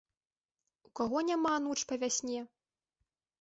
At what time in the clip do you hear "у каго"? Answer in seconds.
0.87-1.17